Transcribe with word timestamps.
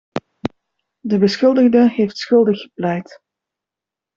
De 0.99 1.17
beschuldigde 1.17 1.89
heeft 1.89 2.17
schuldig 2.17 2.61
gepleit. 2.61 3.21